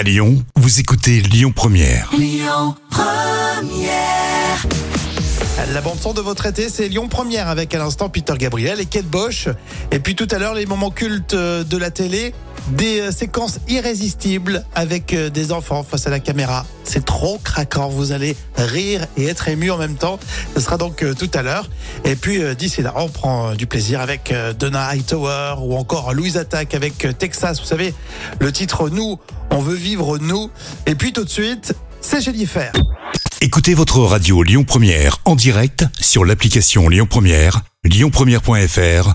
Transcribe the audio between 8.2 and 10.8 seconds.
Gabriel et Kate Bosch. Et puis tout à l'heure, les